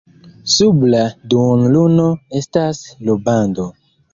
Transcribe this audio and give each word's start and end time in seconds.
Sub 0.53 0.85
la 0.93 1.01
duonluno 1.33 2.07
estas 2.41 2.83
rubando. 3.11 3.69